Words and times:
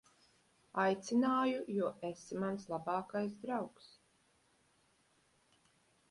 Aicināju, 0.83 1.59
jo 1.73 1.89
esi 2.07 2.37
mans 2.43 2.65
labākais 2.71 3.35
draugs. 3.43 3.91